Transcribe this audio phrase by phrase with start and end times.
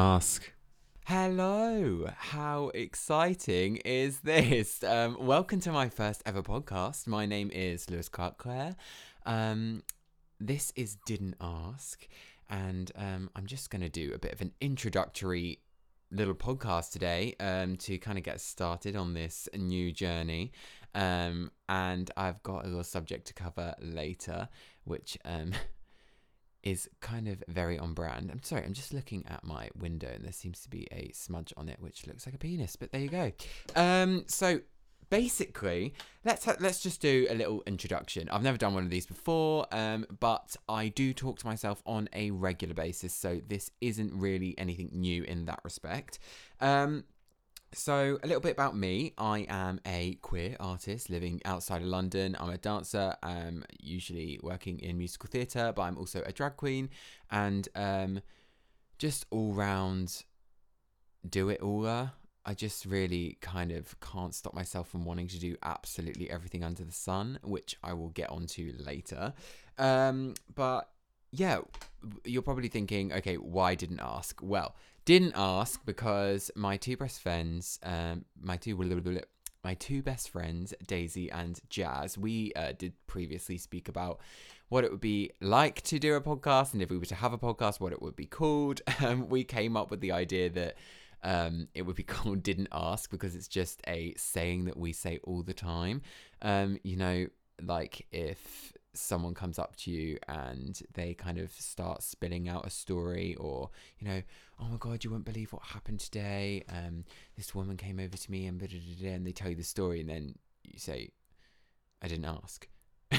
[0.00, 0.50] ask.
[1.04, 4.82] Hello, how exciting is this?
[4.90, 7.06] Um, welcome to my first ever podcast.
[7.06, 8.76] My name is Louis Clarke Clare.
[9.26, 9.82] Um,
[10.38, 12.08] this is Didn't Ask,
[12.48, 15.60] and um, I'm just going to do a bit of an introductory
[16.10, 20.52] little podcast today um, to kind of get started on this new journey.
[20.94, 24.48] Um, and I've got a little subject to cover later,
[24.84, 25.52] which um,
[26.62, 28.30] is kind of very on brand.
[28.30, 31.52] I'm sorry, I'm just looking at my window and there seems to be a smudge
[31.56, 32.76] on it, which looks like a penis.
[32.76, 33.32] But there you go.
[33.74, 34.60] Um, so
[35.10, 38.28] basically, let's ha- let's just do a little introduction.
[38.28, 42.08] I've never done one of these before, um, but I do talk to myself on
[42.12, 46.18] a regular basis, so this isn't really anything new in that respect.
[46.60, 47.04] Um,
[47.72, 49.12] so, a little bit about me.
[49.16, 52.36] I am a queer artist living outside of London.
[52.38, 56.90] I'm a dancer, um, usually working in musical theatre, but I'm also a drag queen
[57.30, 58.20] and um,
[58.98, 60.24] just all round
[61.28, 62.12] do it aller.
[62.44, 66.84] I just really kind of can't stop myself from wanting to do absolutely everything under
[66.84, 69.32] the sun, which I will get onto later.
[69.78, 70.88] Um, but
[71.32, 71.60] yeah,
[72.24, 74.40] you're probably thinking, okay, why didn't ask?
[74.42, 78.76] Well, didn't ask because my two best friends, um, my two
[79.62, 84.20] my two best friends, Daisy and Jazz, we uh, did previously speak about
[84.68, 87.32] what it would be like to do a podcast, and if we were to have
[87.32, 88.80] a podcast, what it would be called.
[89.00, 90.76] Um, we came up with the idea that
[91.22, 95.18] um, it would be called "Didn't Ask" because it's just a saying that we say
[95.24, 96.02] all the time.
[96.42, 97.26] Um, you know,
[97.62, 102.70] like if someone comes up to you and they kind of start spilling out a
[102.70, 104.22] story or you know
[104.60, 106.64] oh my god you won't believe what happened today.
[106.68, 107.04] Um
[107.36, 110.34] this woman came over to me and and they tell you the story and then
[110.64, 111.10] you say
[112.02, 112.68] i didn't ask.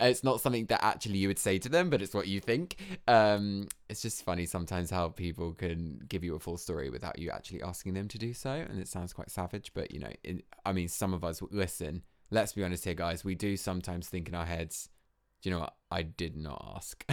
[0.00, 2.76] It's not something that actually you would say to them but it's what you think.
[3.06, 7.30] Um it's just funny sometimes how people can give you a full story without you
[7.30, 10.12] actually asking them to do so and it sounds quite savage but you know
[10.64, 13.24] i mean some of us listen let's be honest here, guys.
[13.24, 14.88] We do sometimes think in our heads,
[15.42, 15.74] do you know what?
[15.90, 17.04] I did not ask.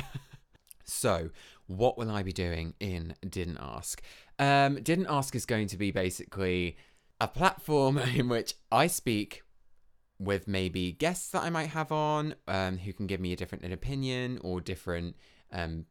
[0.84, 1.29] so,
[1.68, 4.01] what will I be doing in Didn't Ask?
[4.40, 6.78] Um, Didn't Ask is going to be basically
[7.19, 9.44] a platform in which I speak
[10.19, 13.66] with maybe guests that I might have on um, who can give me a different
[13.72, 15.16] opinion or different
[15.51, 15.85] um,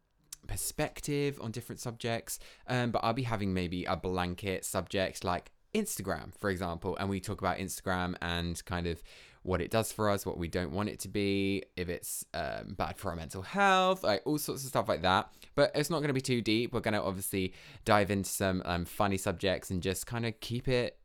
[0.46, 2.38] perspective on different subjects.
[2.66, 7.20] Um, but I'll be having maybe a blanket subject like Instagram, for example, and we
[7.20, 9.02] talk about Instagram and kind of
[9.42, 12.74] what it does for us, what we don't want it to be, if it's um,
[12.76, 15.32] bad for our mental health, like all sorts of stuff like that.
[15.54, 16.72] But it's not going to be too deep.
[16.72, 17.52] We're going to obviously
[17.84, 20.96] dive into some um, funny subjects and just kind of keep it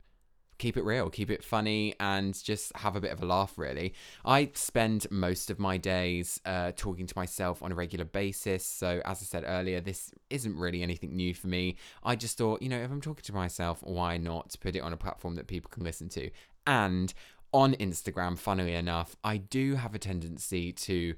[0.58, 3.94] keep it real, keep it funny, and just have a bit of a laugh, really.
[4.26, 8.66] I spend most of my days uh, talking to myself on a regular basis.
[8.66, 11.78] So, as I said earlier, this isn't really anything new for me.
[12.04, 14.94] I just thought, you know, if I'm talking to myself, why not put it on
[14.94, 16.30] a platform that people can listen to?
[16.66, 17.14] And
[17.54, 21.16] on Instagram, funnily enough, I do have a tendency to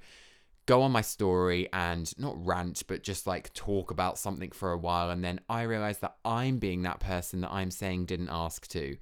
[0.69, 4.77] go on my story and not rant, but just like talk about something for a
[4.77, 5.09] while.
[5.09, 8.95] And then I realize that I'm being that person that I'm saying didn't ask to.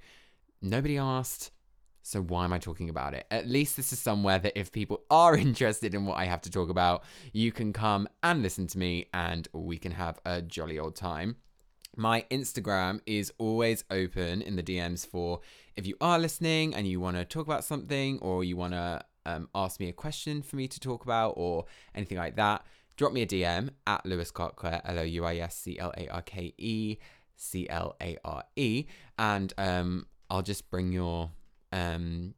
[0.60, 1.50] Nobody asked.
[2.02, 3.26] So why am I talking about it?
[3.30, 6.50] At least this is somewhere that if people are interested in what I have to
[6.50, 10.78] talk about, you can come and listen to me and we can have a jolly
[10.78, 11.36] old time.
[11.96, 15.40] My Instagram is always open in the DMs for
[15.76, 19.04] if you are listening and you want to talk about something or you want to
[19.26, 22.64] um, ask me a question for me to talk about or anything like that.
[22.96, 25.92] Drop me a DM at Louis Clarke Clare, L O U I S C L
[25.96, 26.96] A R K E
[27.36, 28.86] C L A R E,
[29.18, 31.30] and um, I'll just bring your
[31.72, 32.34] um,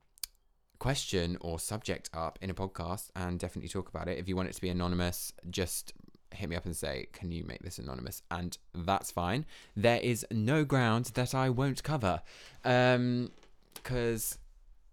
[0.79, 4.19] question or subject up in a podcast and definitely talk about it.
[4.19, 5.93] If you want it to be anonymous, just
[6.33, 8.23] hit me up and say, Can you make this anonymous?
[8.31, 9.45] And that's fine.
[9.77, 12.23] There is no ground that I won't cover.
[12.65, 13.31] Um,
[13.75, 14.39] because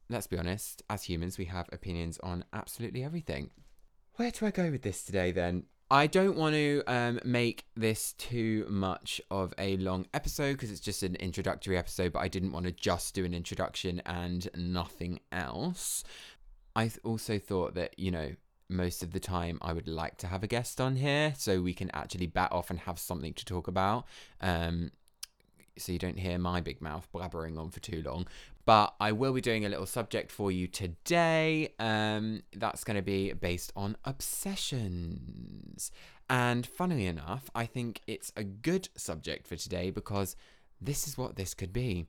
[0.09, 3.49] let's be honest, as humans, we have opinions on absolutely everything.
[4.15, 5.65] Where do I go with this today then?
[5.89, 10.81] I don't want to um, make this too much of a long episode because it's
[10.81, 15.21] just an introductory episode, but I didn't want to just do an introduction and nothing
[15.31, 16.03] else.
[16.75, 18.31] I also thought that, you know,
[18.69, 21.73] most of the time I would like to have a guest on here so we
[21.73, 24.05] can actually bat off and have something to talk about.
[24.41, 24.91] Um,
[25.77, 28.27] so you don't hear my big mouth blabbering on for too long.
[28.67, 31.73] But I will be doing a little subject for you today.
[31.79, 35.89] Um, that's going to be based on obsessions.
[36.29, 40.35] And funnily enough, I think it's a good subject for today because
[40.81, 42.07] this is what this could be.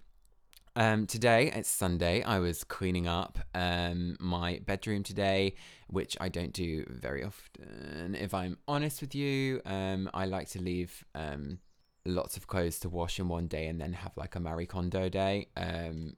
[0.75, 2.25] Um, today, it's Sunday.
[2.25, 5.55] I was cleaning up um, my bedroom today,
[5.87, 8.17] which I don't do very often.
[8.19, 11.61] If I'm honest with you, um, I like to leave um,
[12.05, 15.09] lots of clothes to wash in one day and then have like a Marie Kondo
[15.09, 16.15] day, um,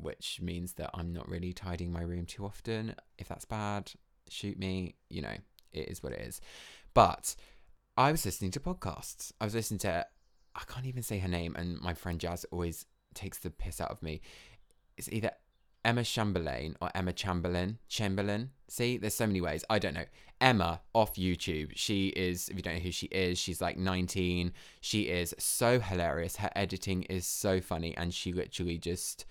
[0.00, 2.94] which means that I'm not really tidying my room too often.
[3.18, 3.92] If that's bad,
[4.28, 4.94] shoot me.
[5.10, 5.36] You know,
[5.72, 6.40] it is what it is.
[6.94, 7.34] But
[7.96, 9.32] I was listening to podcasts.
[9.40, 10.06] I was listening to,
[10.54, 13.90] I can't even say her name, and my friend Jazz always takes the piss out
[13.90, 14.20] of me.
[14.96, 15.30] It's either
[15.84, 17.78] Emma Chamberlain or Emma Chamberlain.
[17.88, 18.50] Chamberlain.
[18.68, 19.64] See, there's so many ways.
[19.68, 20.04] I don't know.
[20.40, 21.72] Emma off YouTube.
[21.74, 24.52] She is, if you don't know who she is, she's like 19.
[24.80, 26.36] She is so hilarious.
[26.36, 27.96] Her editing is so funny.
[27.96, 29.24] And she literally just,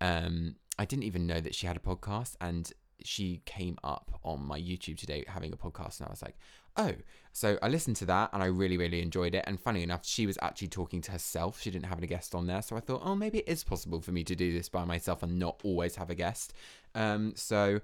[0.00, 2.36] um, I didn't even know that she had a podcast.
[2.40, 2.72] And
[3.04, 6.00] she came up on my YouTube today having a podcast.
[6.00, 6.36] And I was like,
[6.76, 6.92] oh.
[7.32, 9.44] So I listened to that and I really, really enjoyed it.
[9.46, 11.60] And funny enough, she was actually talking to herself.
[11.60, 12.62] She didn't have any guest on there.
[12.62, 15.22] So I thought, oh, maybe it is possible for me to do this by myself
[15.22, 16.52] and not always have a guest.
[16.94, 17.80] Um, so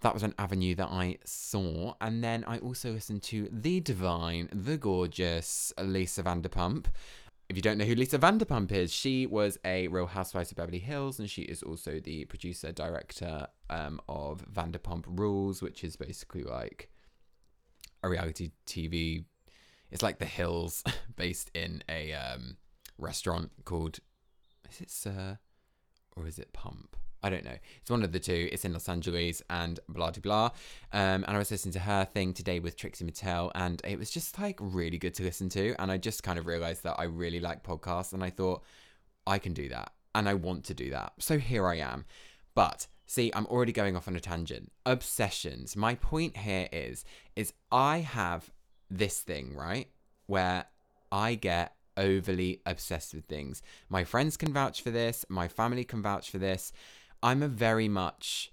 [0.00, 1.94] that was an avenue that I saw.
[2.00, 6.86] And then I also listened to the divine, the gorgeous Lisa Vanderpump.
[7.48, 10.78] If you don't know who Lisa Vanderpump is, she was a Real Housewives of Beverly
[10.78, 16.42] Hills, and she is also the producer director um, of Vanderpump Rules, which is basically
[16.42, 16.88] like
[18.02, 19.24] a reality TV.
[19.90, 20.82] It's like The Hills,
[21.16, 22.56] based in a um,
[22.98, 23.98] restaurant called.
[24.70, 25.38] Is it SUR,
[26.16, 26.96] or is it Pump?
[27.24, 27.56] I don't know.
[27.80, 28.50] It's one of the two.
[28.52, 30.44] It's in Los Angeles and blah blah blah.
[30.92, 34.10] Um, and I was listening to her thing today with Trixie Mattel, and it was
[34.10, 35.74] just like really good to listen to.
[35.78, 38.62] And I just kind of realized that I really like podcasts, and I thought
[39.26, 41.14] I can do that, and I want to do that.
[41.18, 42.04] So here I am.
[42.54, 44.70] But see, I'm already going off on a tangent.
[44.84, 45.74] Obsessions.
[45.76, 47.06] My point here is,
[47.36, 48.52] is I have
[48.90, 49.88] this thing right
[50.26, 50.66] where
[51.10, 53.62] I get overly obsessed with things.
[53.88, 55.24] My friends can vouch for this.
[55.30, 56.70] My family can vouch for this
[57.24, 58.52] I'm a very much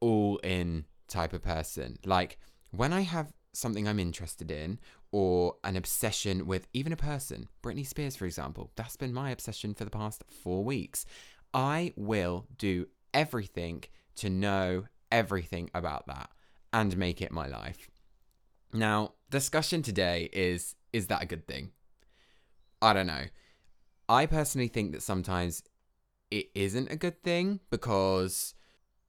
[0.00, 1.96] all in type of person.
[2.04, 2.38] Like
[2.72, 4.80] when I have something I'm interested in
[5.12, 9.74] or an obsession with even a person, Britney Spears, for example, that's been my obsession
[9.74, 11.06] for the past four weeks.
[11.54, 13.84] I will do everything
[14.16, 16.30] to know everything about that
[16.72, 17.88] and make it my life.
[18.72, 21.70] Now, discussion today is is that a good thing?
[22.80, 23.26] I don't know.
[24.08, 25.62] I personally think that sometimes
[26.32, 28.54] it isn't a good thing because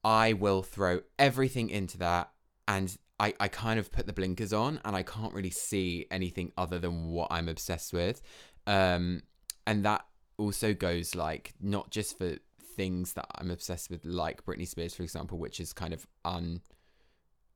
[0.04, 2.31] I will throw everything into that
[2.68, 6.52] and I, I kind of put the blinkers on and I can't really see anything
[6.58, 8.22] other than what I'm obsessed with.
[8.68, 9.24] Um,
[9.66, 10.06] and that
[10.38, 12.36] also goes like not just for
[12.75, 16.06] things that I'm obsessed with, like Britney Spears, for example, which is kind of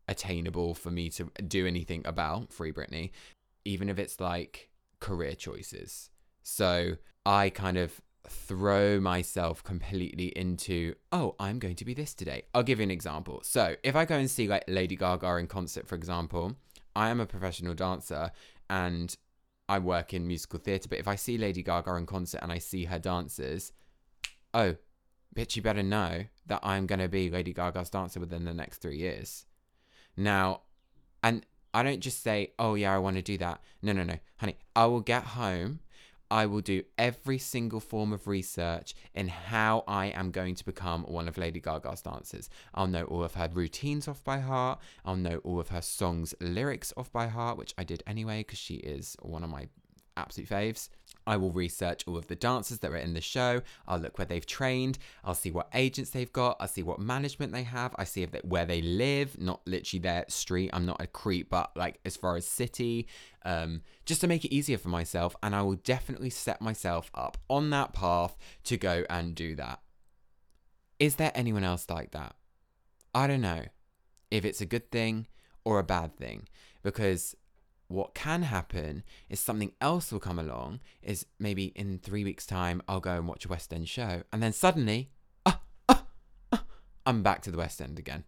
[0.07, 3.11] unattainable for me to do anything about, Free Britney,
[3.65, 4.69] even if it's like
[5.01, 6.09] career choices.
[6.41, 6.93] So
[7.25, 12.43] I kind of throw myself completely into, oh, I'm going to be this today.
[12.53, 13.41] I'll give you an example.
[13.43, 16.55] So, if I go and see like Lady Gaga in concert, for example,
[16.95, 18.31] I am a professional dancer
[18.69, 19.15] and
[19.69, 22.57] I work in musical theatre, but if I see Lady Gaga in concert and I
[22.57, 23.71] see her dancers,
[24.53, 24.75] oh,
[25.35, 28.77] bitch, you better know that I'm going to be Lady Gaga's dancer within the next
[28.77, 29.45] three years.
[30.15, 30.61] Now,
[31.21, 33.61] and I don't just say, oh, yeah, I want to do that.
[33.81, 34.57] No, no, no, honey.
[34.75, 35.79] I will get home
[36.29, 41.03] I will do every single form of research in how I am going to become
[41.03, 42.49] one of Lady Gaga's dancers.
[42.73, 44.79] I'll know all of her routines off by heart.
[45.05, 48.59] I'll know all of her songs' lyrics off by heart, which I did anyway because
[48.59, 49.69] she is one of my
[50.17, 50.89] absolute faves.
[51.27, 53.61] I will research all of the dancers that are in the show.
[53.87, 54.97] I'll look where they've trained.
[55.23, 56.57] I'll see what agents they've got.
[56.59, 57.93] I'll see what management they have.
[57.97, 60.69] I see if they, where they live, not literally their street.
[60.71, 63.07] I'm not a creep, but like as far as city,
[63.43, 65.35] um, just to make it easier for myself.
[65.43, 69.81] And I will definitely set myself up on that path to go and do that.
[70.97, 72.35] Is there anyone else like that?
[73.13, 73.65] I don't know
[74.31, 75.27] if it's a good thing
[75.65, 76.47] or a bad thing
[76.83, 77.35] because
[77.87, 82.81] what can happen is something else will come along is maybe in three weeks time
[82.87, 84.23] i'll go and watch a west end show.
[84.31, 85.11] And then suddenly
[85.45, 86.05] ah, ah,
[86.51, 86.65] ah,
[87.05, 88.25] i'm back to the west end again.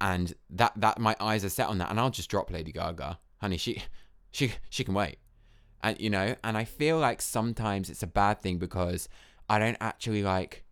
[0.00, 1.90] And that that my eyes are set on that.
[1.90, 3.18] And i'll just drop lady gaga.
[3.40, 3.82] Honey she
[4.30, 5.18] she she can wait.
[5.82, 9.08] And you know and i feel like sometimes it's a bad thing because
[9.48, 10.64] i don't actually like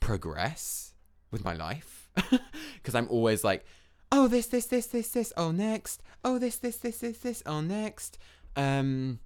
[0.00, 0.94] progress
[1.30, 2.10] with my life.
[2.76, 3.66] Because i'm always like
[4.12, 6.02] oh this this this this this oh next.
[6.24, 8.18] Oh this this this this this oh next.
[8.54, 9.20] Um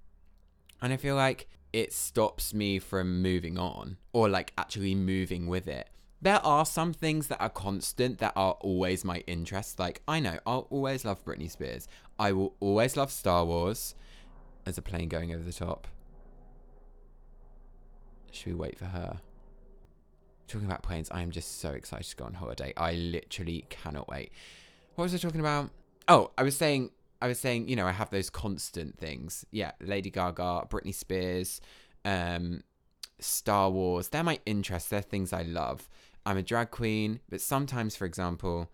[0.81, 5.67] and i feel like it stops me from moving on or like actually moving with
[5.67, 5.89] it.
[6.21, 9.79] There are some things that are constant that are always my interest.
[9.79, 11.87] Like i know i'll always love britney spears.
[12.19, 13.95] I will always love star wars.
[14.65, 15.87] As a plane going over the top.
[18.31, 19.19] Should we wait for her?
[20.47, 22.73] Talking about planes i am just so excited to go on holiday.
[22.75, 24.31] I literally cannot wait
[24.95, 25.69] what was I talking about?
[26.07, 29.45] Oh, I was saying I was saying, you know, I have those constant things.
[29.51, 31.61] Yeah, Lady Gaga, Britney Spears,
[32.03, 32.63] um,
[33.19, 34.09] Star Wars.
[34.09, 34.89] They're my interests.
[34.89, 35.87] They're things I love.
[36.25, 38.71] I'm a drag queen, but sometimes, for example,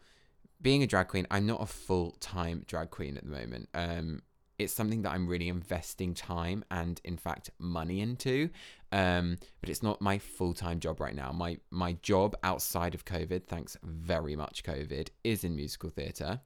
[0.62, 3.70] being a drag queen, I'm not a full time drag queen at the moment.
[3.74, 4.22] Um,
[4.60, 8.50] it's something that I'm really investing time and, in fact, money into.
[8.92, 11.32] Um, but it's not my full time job right now.
[11.32, 16.42] My my job outside of COVID, thanks very much COVID, is in musical theatre.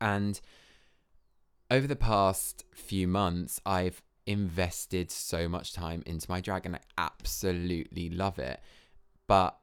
[0.00, 0.40] And
[1.70, 6.80] over the past few months, I've invested so much time into my drag and I
[6.98, 8.60] absolutely love it.
[9.26, 9.58] But,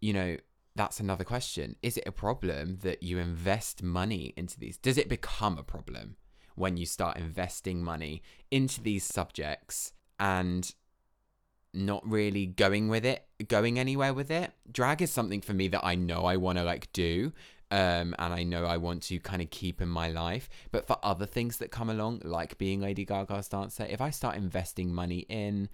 [0.00, 0.36] you know,
[0.74, 1.76] that's another question.
[1.82, 4.76] Is it a problem that you invest money into these?
[4.76, 6.16] Does it become a problem
[6.54, 10.74] when you start investing money into these subjects and
[11.72, 14.52] not really going with it, going anywhere with it?
[14.70, 17.32] Drag is something for me that I know I want to like do.
[17.70, 20.48] Um, and I know I want to kind of keep in my life.
[20.70, 24.36] But for other things that come along, like being Lady Gaga's dancer, if I start
[24.36, 25.68] investing money in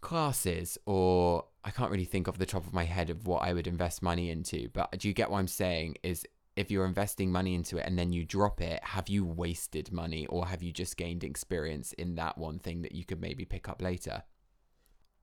[0.00, 3.52] classes or I can't really think off the top of my head of what I
[3.52, 5.96] would invest money into, but do you get what I'm saying?
[6.02, 6.26] Is
[6.60, 10.26] if you're investing money into it and then you drop it, have you wasted money
[10.26, 13.68] or have you just gained experience in that one thing that you could maybe pick
[13.68, 14.22] up later?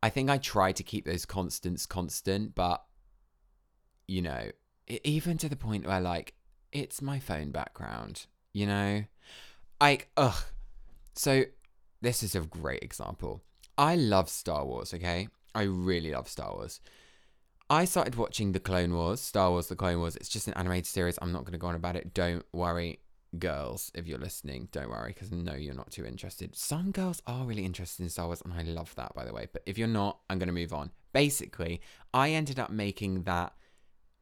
[0.01, 2.83] I think I try to keep those constants constant, but
[4.07, 4.49] you know,
[5.03, 6.33] even to the point where like
[6.71, 9.03] it's my phone background, you know?
[9.79, 10.43] Like, ugh.
[11.15, 11.43] So
[12.01, 13.43] this is a great example.
[13.77, 15.29] I love Star Wars, okay?
[15.53, 16.79] I really love Star Wars.
[17.69, 20.15] I started watching The Clone Wars, Star Wars The Clone Wars.
[20.15, 21.19] It's just an animated series.
[21.21, 22.13] I'm not going to go on about it.
[22.13, 22.99] Don't worry,
[23.37, 24.69] girls, if you're listening.
[24.71, 26.55] Don't worry, because no, you're not too interested.
[26.55, 29.47] Some girls are really interested in Star Wars, and I love that, by the way.
[29.51, 30.91] But if you're not, I'm going to move on.
[31.11, 31.81] Basically,
[32.13, 33.53] I ended up making that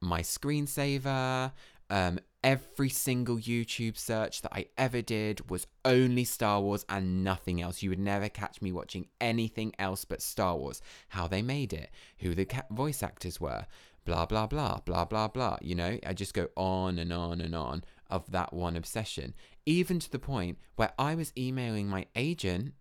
[0.01, 1.51] my screensaver.
[1.91, 7.59] Um, every single YouTube search that I ever did was only Star Wars and nothing
[7.59, 7.81] else.
[7.81, 10.79] You would never catch me watching anything else but Star Wars.
[11.09, 13.65] How they made it, who the voice actors were,
[14.05, 15.57] blah, blah, blah, blah, blah, blah.
[15.59, 19.33] You know, I just go on and on and on of that one obsession,
[19.65, 22.75] even to the point where I was emailing my agent,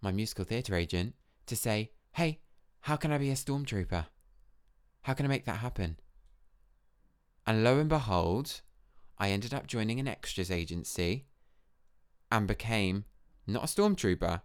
[0.00, 1.14] my musical theatre agent,
[1.46, 2.40] to say, hey,
[2.80, 4.06] how can I be a stormtrooper?
[5.02, 5.98] How can I make that happen?
[7.46, 8.62] And lo and behold,
[9.18, 11.26] I ended up joining an extras agency
[12.30, 13.04] and became
[13.46, 14.42] not a stormtrooper,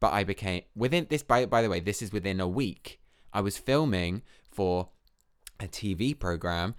[0.00, 3.00] but I became within this by by the way, this is within a week.
[3.32, 4.88] I was filming for
[5.60, 6.74] a TV program,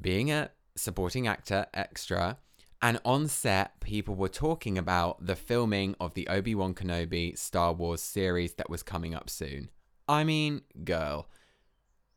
[0.00, 2.38] being a supporting actor extra,
[2.80, 8.02] and on set people were talking about the filming of the Obi-Wan Kenobi Star Wars
[8.02, 9.70] series that was coming up soon.
[10.08, 11.28] I mean, girl,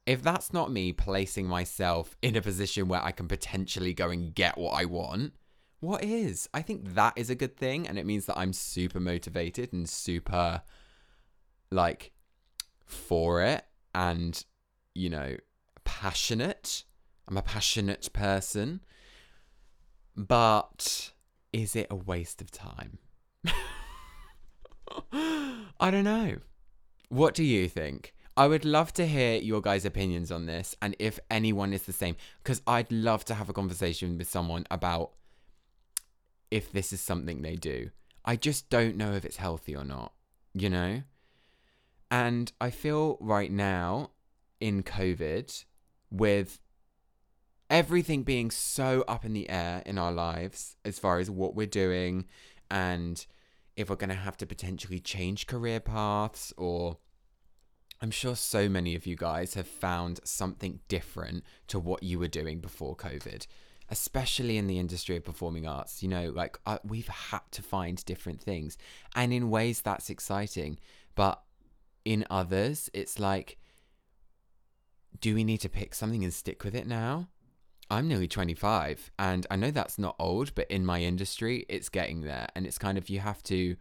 [0.06, 4.34] if that's not me placing myself in a position where I can potentially go and
[4.34, 5.34] get what I want,
[5.80, 6.50] what is?
[6.54, 7.88] I think that is a good thing.
[7.88, 10.62] And it means that I'm super motivated and super,
[11.72, 12.12] like,
[12.86, 14.44] for it and,
[14.94, 15.38] you know,
[15.84, 16.84] passionate.
[17.28, 18.82] I'm a passionate person.
[20.16, 21.12] But
[21.52, 23.00] is it a waste of time?
[25.12, 26.38] I don't know.
[27.10, 28.15] What do you think?
[28.38, 31.94] I would love to hear your guys' opinions on this and if anyone is the
[31.94, 35.12] same, because I'd love to have a conversation with someone about
[36.52, 37.92] if this is something they do.
[38.26, 40.14] I just don't know if it's healthy or not,
[40.54, 41.04] you know?
[42.12, 44.12] And I feel right now
[44.60, 45.64] in COVID,
[46.12, 46.60] with
[47.70, 51.66] everything being so up in the air in our lives as far as what we're
[51.66, 52.26] doing
[52.70, 53.26] and
[53.76, 56.98] if we're going to have to potentially change career paths or
[58.02, 62.28] I'm sure so many of you guys have found something different to what you were
[62.28, 63.48] doing before COVID,
[63.90, 66.04] especially in the industry of performing arts.
[66.04, 68.78] You know, like uh, we've had to find different things,
[69.16, 70.78] and in ways that's exciting.
[71.16, 71.42] But
[72.04, 73.58] in others, it's like,
[75.22, 77.30] do we need to pick something and stick with it now?
[77.90, 82.22] I'm nearly 25, and I know that's not old, but in my industry, it's getting
[82.22, 82.48] there.
[82.56, 83.78] And it's kind of you have to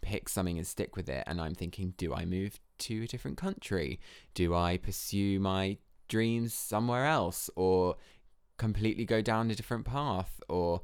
[0.00, 1.24] pick something and stick with it.
[1.26, 4.00] And I'm thinking, do I move to a different country?
[4.34, 7.96] Do I pursue my dreams somewhere else or
[8.58, 10.40] completely go down a different path?
[10.48, 10.82] Or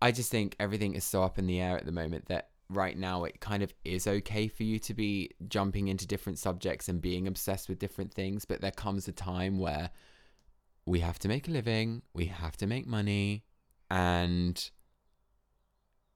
[0.00, 2.96] I just think everything is so up in the air at the moment that right
[2.96, 7.00] now it kind of is okay for you to be jumping into different subjects and
[7.00, 8.44] being obsessed with different things.
[8.44, 9.90] But there comes a time where
[10.86, 13.44] we have to make a living, we have to make money,
[13.90, 14.70] and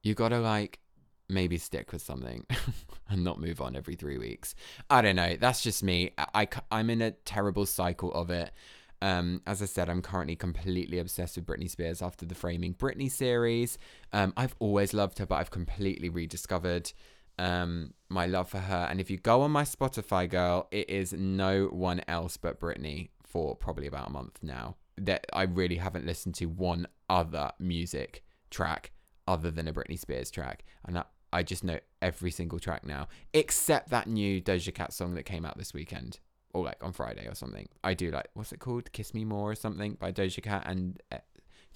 [0.02, 0.80] you gotta like
[1.28, 2.47] maybe stick with something
[3.11, 4.54] and not move on every three weeks.
[4.88, 5.37] I don't know.
[5.37, 6.12] That's just me.
[6.16, 8.52] I, I, am in a terrible cycle of it.
[9.00, 13.11] Um, as I said, I'm currently completely obsessed with Britney Spears after the Framing Britney
[13.11, 13.78] series.
[14.12, 16.92] Um, I've always loved her, but I've completely rediscovered
[17.38, 18.88] um, my love for her.
[18.90, 23.11] And if you go on my Spotify, girl, it is no one else but Britney
[23.25, 24.76] for probably about a month now.
[24.97, 28.90] That I really haven't listened to one other music track
[29.28, 33.08] other than a Britney Spears track, and I, I just know every single track now,
[33.32, 36.20] except that new Doja Cat song that came out this weekend
[36.54, 37.68] or like on Friday or something.
[37.85, 38.90] I do like what's it called?
[38.92, 41.20] Kiss Me More or something by Doja Cat and uh, I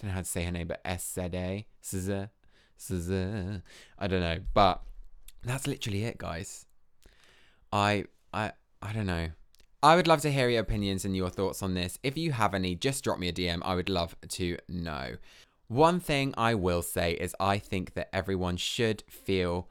[0.00, 2.30] don't know how to say her name, but S Z A SZA
[2.78, 3.62] SZA.
[3.99, 4.82] I don't know, but
[5.42, 6.66] that's literally it, guys.
[7.73, 9.28] I I I don't know.
[9.85, 11.99] I would love to hear your opinions and your thoughts on this.
[12.04, 13.61] If you have any, just drop me a DM.
[13.64, 15.16] I would love to know.
[15.69, 19.69] One thing I will say is I think that everyone should feel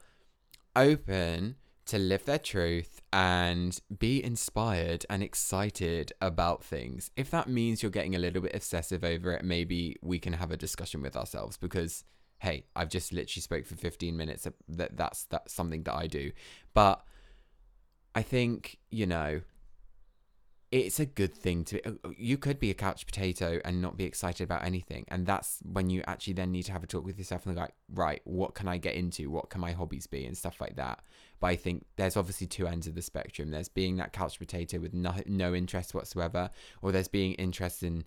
[0.74, 7.10] open to live their truth and be inspired and excited about things.
[7.16, 10.50] If that means you're getting a little bit obsessive over it, maybe we can have
[10.50, 12.04] a discussion with ourselves because
[12.42, 14.46] hey, I've just literally spoke for 15 minutes.
[14.48, 16.32] Uh, that that's that's something that I do.
[16.74, 17.04] But
[18.16, 19.42] I think, you know,
[20.72, 24.04] it's a good thing to uh, you could be a couch potato and not be
[24.04, 27.18] excited about anything and that's when you actually then need to have a talk with
[27.18, 29.30] yourself and like right what can i get into?
[29.30, 30.24] What can my hobbies be?
[30.24, 31.00] and stuff like that.
[31.40, 33.50] But i think there's obviously two ends of the spectrum.
[33.50, 36.50] There's being that couch potato with no, no interest whatsoever
[36.80, 38.04] or there's being interested in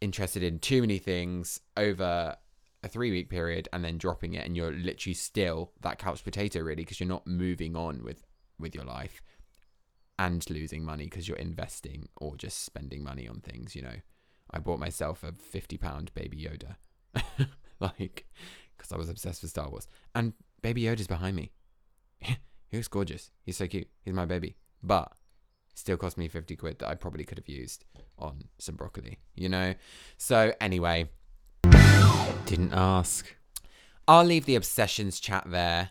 [0.00, 2.36] interested in too many things over
[2.82, 6.60] a three week period and then dropping it and you're literally still that couch potato
[6.60, 8.22] really because you're not moving on with
[8.58, 9.22] with your life
[10.18, 13.96] and losing money because you're investing or just spending money on things, you know.
[14.50, 16.76] I bought myself a 50 pound baby Yoda.
[17.80, 18.26] like,
[18.76, 19.86] because I was obsessed with Star Wars.
[20.14, 20.32] And
[20.62, 21.52] baby Yoda's behind me.
[22.20, 23.30] he was gorgeous.
[23.42, 23.88] He's so cute.
[24.04, 24.56] He's my baby.
[24.82, 25.12] But
[25.74, 27.84] still cost me 50 quid that I probably could have used
[28.18, 29.74] on some broccoli, you know?
[30.16, 31.10] So, anyway,
[32.46, 33.34] didn't ask.
[34.08, 35.90] I'll leave the obsessions chat there.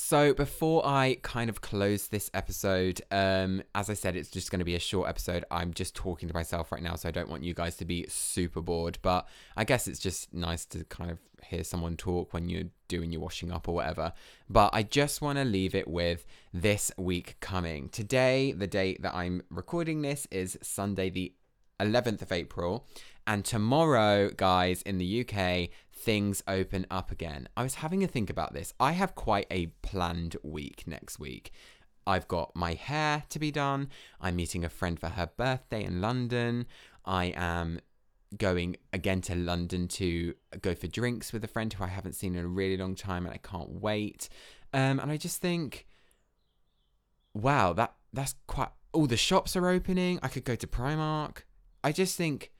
[0.00, 4.60] So before I kind of close this episode, um, as I said, it's just going
[4.60, 5.44] to be a short episode.
[5.50, 8.06] I'm just talking to myself right now, so I don't want you guys to be
[8.08, 8.98] super bored.
[9.02, 13.10] But I guess it's just nice to kind of hear someone talk when you're doing
[13.10, 14.12] your washing up or whatever.
[14.48, 17.88] But I just want to leave it with this week coming.
[17.88, 21.32] Today, the date that I'm recording this is Sunday, the
[21.80, 22.86] 11th of April.
[23.28, 27.46] And tomorrow, guys, in the UK, things open up again.
[27.58, 28.72] I was having a think about this.
[28.80, 31.52] I have quite a planned week next week.
[32.06, 33.90] I've got my hair to be done.
[34.18, 36.66] I'm meeting a friend for her birthday in London.
[37.04, 37.80] I am
[38.38, 42.34] going again to London to go for drinks with a friend who I haven't seen
[42.34, 44.30] in a really long time and I can't wait.
[44.72, 45.86] Um, and I just think,
[47.34, 48.70] wow, that that's quite.
[48.94, 50.18] All the shops are opening.
[50.22, 51.42] I could go to Primark.
[51.84, 52.52] I just think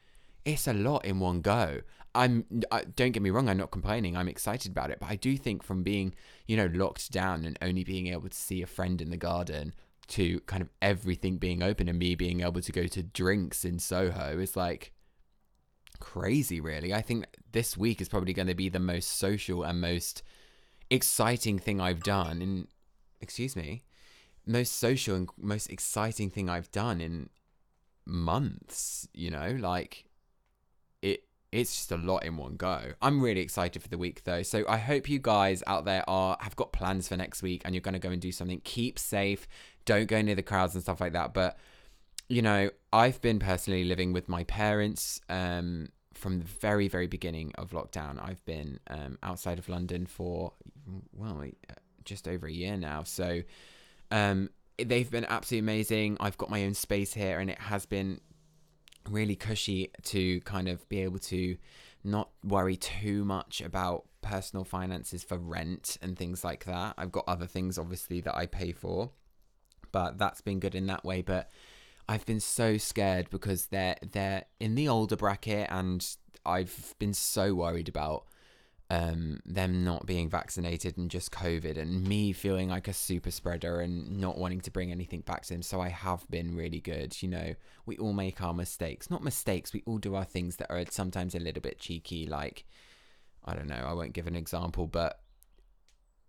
[0.48, 1.80] it's a lot in one go.
[2.14, 4.16] I'm I, don't get me wrong, I'm not complaining.
[4.16, 6.14] I'm excited about it, but I do think from being,
[6.46, 9.74] you know, locked down and only being able to see a friend in the garden
[10.08, 13.78] to kind of everything being open and me being able to go to drinks in
[13.78, 14.92] Soho is like
[16.00, 16.94] crazy really.
[16.94, 20.22] I think this week is probably going to be the most social and most
[20.90, 22.68] exciting thing I've done in
[23.20, 23.82] excuse me,
[24.46, 27.28] most social and most exciting thing I've done in
[28.06, 30.07] months, you know, like
[31.50, 32.92] it's just a lot in one go.
[33.00, 34.42] I'm really excited for the week though.
[34.42, 37.74] So I hope you guys out there are have got plans for next week and
[37.74, 38.60] you're going to go and do something.
[38.64, 39.48] Keep safe.
[39.84, 41.32] Don't go near the crowds and stuff like that.
[41.32, 41.56] But
[42.28, 47.52] you know, I've been personally living with my parents um, from the very very beginning
[47.56, 48.22] of lockdown.
[48.22, 50.52] I've been um, outside of London for
[51.14, 51.42] well,
[52.04, 53.04] just over a year now.
[53.04, 53.42] So
[54.10, 56.18] um, they've been absolutely amazing.
[56.20, 58.20] I've got my own space here and it has been
[59.10, 61.56] really cushy to kind of be able to
[62.04, 66.94] not worry too much about personal finances for rent and things like that.
[66.96, 69.10] I've got other things obviously that I pay for,
[69.92, 71.22] but that's been good in that way.
[71.22, 71.50] But
[72.08, 76.06] I've been so scared because they're they're in the older bracket and
[76.46, 78.24] I've been so worried about
[78.90, 83.80] um, them not being vaccinated and just COVID and me feeling like a super spreader
[83.80, 85.62] and not wanting to bring anything back to them.
[85.62, 87.22] So I have been really good.
[87.22, 89.10] You know, we all make our mistakes.
[89.10, 92.26] Not mistakes, we all do our things that are sometimes a little bit cheeky.
[92.26, 92.64] Like,
[93.44, 95.20] I don't know, I won't give an example, but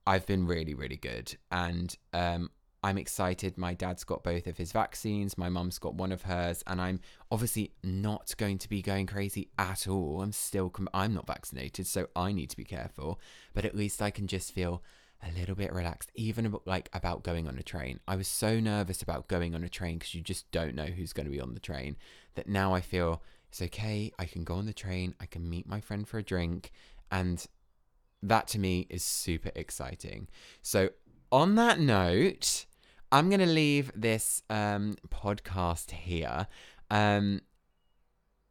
[0.06, 1.38] I've been really, really good.
[1.52, 2.50] And um,
[2.84, 3.58] I'm excited.
[3.58, 5.38] My dad's got both of his vaccines.
[5.38, 9.50] My mum's got one of hers, and I'm obviously not going to be going crazy
[9.58, 10.22] at all.
[10.22, 13.20] I'm still, com- I'm not vaccinated, so I need to be careful.
[13.54, 14.82] But at least I can just feel
[15.22, 18.00] a little bit relaxed, even about, like about going on a train.
[18.08, 21.14] I was so nervous about going on a train because you just don't know who's
[21.14, 21.98] going to be on the train
[22.36, 24.14] that now I feel it's okay.
[24.18, 26.72] I can go on the train, I can meet my friend for a drink,
[27.12, 27.46] and
[28.24, 30.28] that to me is super exciting.
[30.62, 30.90] So,
[31.32, 32.66] on that note,
[33.12, 36.48] I'm going to leave this um, podcast here.
[36.92, 37.42] Um,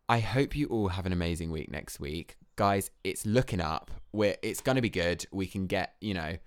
[0.09, 2.37] I hope you all have an amazing week next week.
[2.57, 3.90] Guys, it's looking up.
[4.12, 5.25] We're, it's going to be good.
[5.31, 6.38] We can get, you know,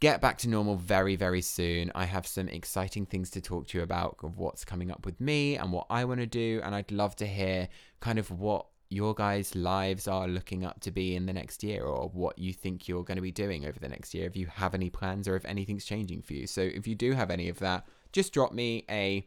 [0.00, 1.92] get back to normal very, very soon.
[1.94, 5.20] I have some exciting things to talk to you about of what's coming up with
[5.20, 6.62] me and what I want to do.
[6.64, 7.68] And I'd love to hear
[8.00, 11.84] kind of what your guys' lives are looking up to be in the next year
[11.84, 14.26] or what you think you're going to be doing over the next year.
[14.26, 16.46] If you have any plans or if anything's changing for you.
[16.46, 19.26] So if you do have any of that, just drop me a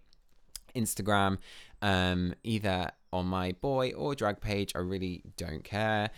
[0.76, 1.38] Instagram,
[1.82, 4.72] um, either on my boy or drag page.
[4.76, 6.10] I really don't care.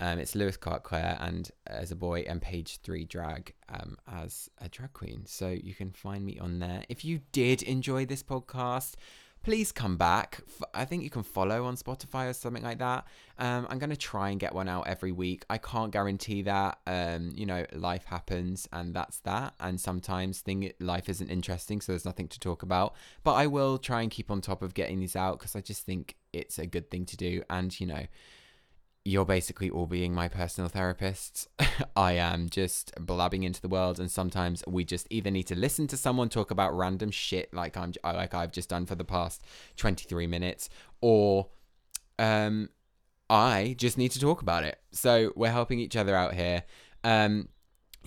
[0.00, 4.48] Um, it's Louis Clarke Clare and as a boy and page three drag um, as
[4.58, 5.24] a drag queen.
[5.26, 6.84] So you can find me on there.
[6.88, 8.94] If you did enjoy this podcast,
[9.42, 10.40] please come back.
[10.74, 13.06] I think you can follow on Spotify or something like that.
[13.38, 15.44] Um, I'm going to try and get one out every week.
[15.48, 16.78] I can't guarantee that.
[16.86, 19.54] Um, you know, life happens and that's that.
[19.60, 22.94] And sometimes thing life isn't interesting, so there's nothing to talk about.
[23.22, 25.86] But I will try and keep on top of getting these out because I just
[25.86, 27.42] think it's a good thing to do.
[27.48, 28.06] And, you know,
[29.08, 31.46] you're basically all being my personal therapists.
[31.96, 35.86] I am just blabbing into the world, and sometimes we just either need to listen
[35.88, 39.42] to someone talk about random shit like I'm like I've just done for the past
[39.78, 40.68] 23 minutes,
[41.00, 41.48] or
[42.18, 42.68] um,
[43.30, 44.78] I just need to talk about it.
[44.92, 46.64] So we're helping each other out here.
[47.02, 47.48] Um,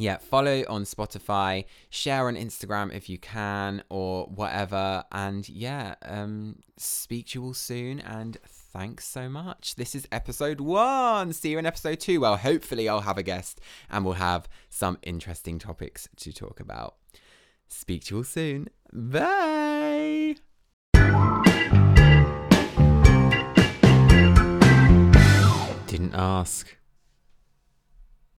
[0.02, 5.04] yeah, follow on Spotify, share on Instagram if you can, or whatever.
[5.12, 8.00] And yeah, um, speak to you all soon.
[8.00, 9.76] And thanks so much.
[9.76, 11.34] This is episode one.
[11.34, 12.20] See you in episode two.
[12.20, 13.62] Well, hopefully, I'll have a guest
[13.92, 16.96] and we'll have some interesting topics to talk about.
[17.68, 18.70] Speak to you all soon.
[18.92, 20.36] Bye.
[25.88, 26.76] Didn't ask.